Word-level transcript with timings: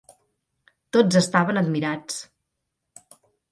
Tots 0.97 1.19
estaven 1.19 1.61
admirats. 1.63 2.19